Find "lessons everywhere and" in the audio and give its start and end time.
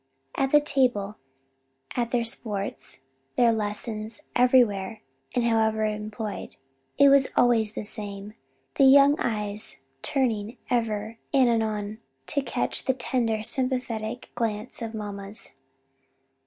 3.53-5.43